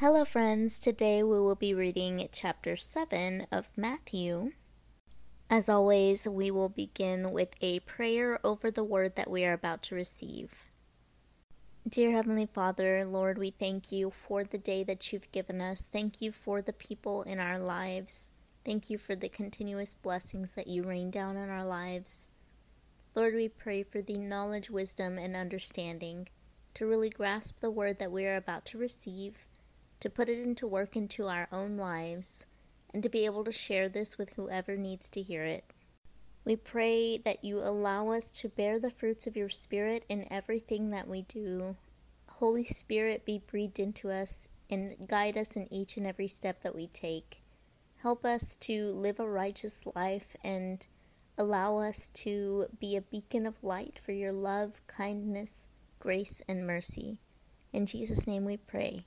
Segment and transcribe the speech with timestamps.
[0.00, 0.78] Hello, friends.
[0.78, 4.52] Today we will be reading chapter 7 of Matthew.
[5.48, 9.82] As always, we will begin with a prayer over the word that we are about
[9.84, 10.66] to receive.
[11.88, 15.88] Dear Heavenly Father, Lord, we thank you for the day that you've given us.
[15.90, 18.30] Thank you for the people in our lives.
[18.66, 22.28] Thank you for the continuous blessings that you rain down in our lives.
[23.14, 26.28] Lord, we pray for the knowledge, wisdom, and understanding
[26.74, 29.45] to really grasp the word that we are about to receive,
[30.00, 32.46] to put it into work into our own lives,
[32.92, 35.64] and to be able to share this with whoever needs to hear it.
[36.44, 40.90] We pray that you allow us to bear the fruits of your Spirit in everything
[40.90, 41.76] that we do.
[42.28, 46.74] Holy Spirit, be breathed into us and guide us in each and every step that
[46.74, 47.42] we take.
[47.98, 50.86] Help us to live a righteous life and
[51.36, 55.66] allow us to be a beacon of light for your love, kindness,
[55.98, 57.18] grace, and mercy.
[57.72, 59.06] In Jesus' name we pray.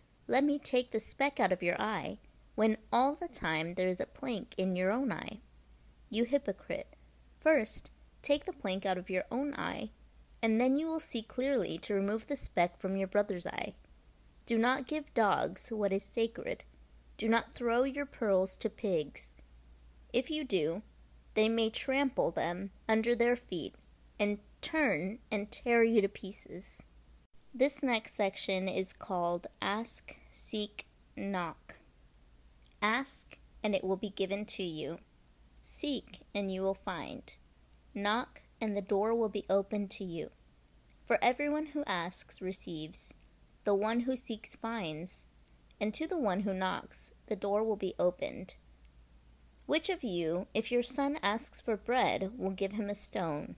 [0.31, 2.17] Let me take the speck out of your eye,
[2.55, 5.41] when all the time there is a plank in your own eye?
[6.09, 6.95] You hypocrite!
[7.39, 9.89] First, Take the plank out of your own eye,
[10.41, 13.73] and then you will see clearly to remove the speck from your brother's eye.
[14.45, 16.63] Do not give dogs what is sacred.
[17.17, 19.35] Do not throw your pearls to pigs.
[20.13, 20.83] If you do,
[21.33, 23.75] they may trample them under their feet
[24.19, 26.83] and turn and tear you to pieces.
[27.53, 30.87] This next section is called Ask, Seek,
[31.17, 31.75] Knock.
[32.81, 34.99] Ask, and it will be given to you.
[35.59, 37.35] Seek, and you will find.
[37.93, 40.29] Knock, and the door will be opened to you.
[41.05, 43.13] For everyone who asks receives,
[43.65, 45.27] the one who seeks finds,
[45.81, 48.55] and to the one who knocks the door will be opened.
[49.65, 53.55] Which of you, if your son asks for bread, will give him a stone?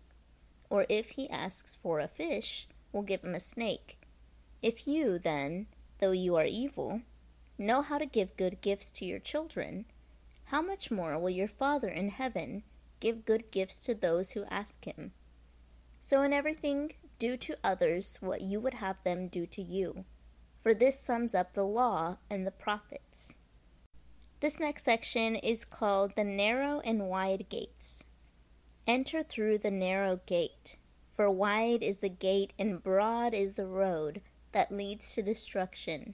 [0.71, 3.99] Or if he asks for a fish, will give him a snake?
[4.63, 5.67] If you, then,
[6.03, 7.01] though you are evil,
[7.57, 9.85] know how to give good gifts to your children,
[10.47, 12.61] how much more will your Father in heaven
[12.99, 15.13] give good gifts to those who ask him.
[16.01, 20.03] So in everything, do to others what you would have them do to you,
[20.61, 23.39] for this sums up the law and the prophets.
[24.41, 28.03] This next section is called the narrow and wide gates.
[28.85, 30.75] Enter through the narrow gate,
[31.07, 34.21] for wide is the gate and broad is the road
[34.53, 36.13] that leads to destruction,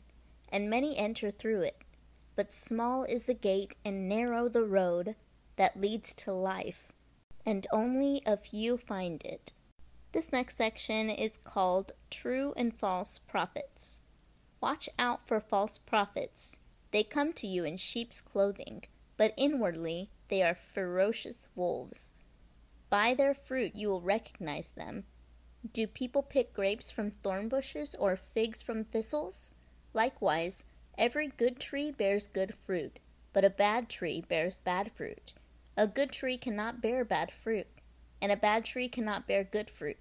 [0.49, 1.83] and many enter through it.
[2.35, 5.15] But small is the gate and narrow the road
[5.57, 6.93] that leads to life,
[7.45, 9.53] and only a few find it.
[10.11, 14.01] This next section is called True and False Prophets.
[14.61, 16.57] Watch out for false prophets.
[16.91, 18.85] They come to you in sheep's clothing,
[19.17, 22.13] but inwardly they are ferocious wolves.
[22.89, 25.03] By their fruit you will recognize them.
[25.73, 29.51] Do people pick grapes from thorn bushes or figs from thistles?
[29.93, 30.63] Likewise,
[30.97, 32.99] every good tree bears good fruit,
[33.33, 35.33] but a bad tree bears bad fruit.
[35.75, 37.67] A good tree cannot bear bad fruit,
[38.21, 39.97] and a bad tree cannot bear good fruit.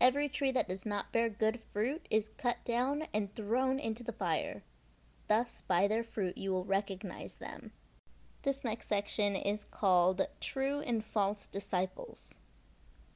[0.00, 4.12] Every tree that does not bear good fruit is cut down and thrown into the
[4.12, 4.62] fire.
[5.28, 7.72] Thus, by their fruit, you will recognize them.
[8.42, 12.38] This next section is called True and False Disciples.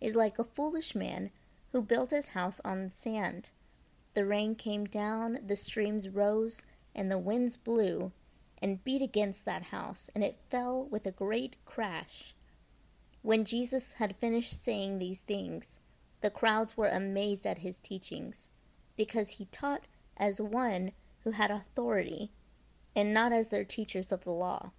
[0.00, 1.30] is like a foolish man
[1.72, 3.50] who built his house on sand.
[4.14, 6.62] The rain came down, the streams rose,
[6.94, 8.12] and the winds blew
[8.60, 12.34] and beat against that house, and it fell with a great crash.
[13.22, 15.78] When Jesus had finished saying these things,
[16.20, 18.48] the crowds were amazed at his teachings,
[18.96, 19.86] because he taught
[20.16, 20.92] as one
[21.22, 22.32] who had authority,
[22.96, 24.72] and not as their teachers of the law.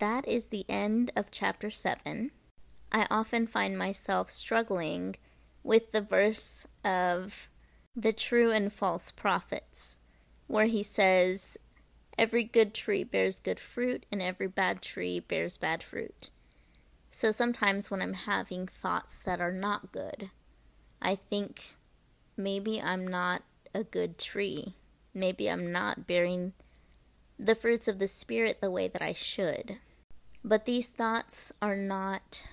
[0.00, 2.32] That is the end of chapter 7.
[2.94, 5.16] I often find myself struggling
[5.64, 7.50] with the verse of
[7.96, 9.98] the true and false prophets,
[10.46, 11.58] where he says,
[12.16, 16.30] Every good tree bears good fruit, and every bad tree bears bad fruit.
[17.10, 20.30] So sometimes when I'm having thoughts that are not good,
[21.02, 21.74] I think
[22.36, 23.42] maybe I'm not
[23.74, 24.74] a good tree.
[25.12, 26.52] Maybe I'm not bearing
[27.40, 29.78] the fruits of the Spirit the way that I should.
[30.44, 32.44] But these thoughts are not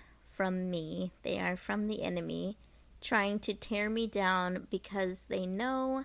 [0.41, 2.57] from me, they are from the enemy
[2.99, 6.03] trying to tear me down because they know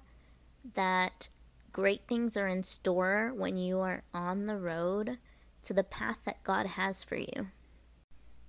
[0.74, 1.30] that
[1.72, 5.16] great things are in store when you are on the road
[5.62, 7.48] to the path that God has for you.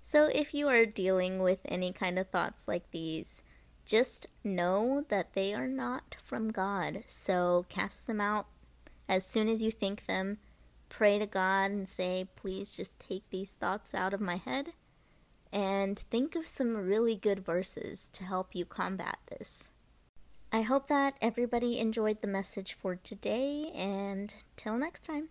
[0.03, 3.41] So, if you are dealing with any kind of thoughts like these,
[3.85, 7.05] just know that they are not from God.
[7.07, 8.47] So, cast them out
[9.07, 10.39] as soon as you think them.
[10.89, 14.73] Pray to God and say, Please just take these thoughts out of my head
[15.51, 19.71] and think of some really good verses to help you combat this.
[20.51, 25.29] I hope that everybody enjoyed the message for today, and till next time.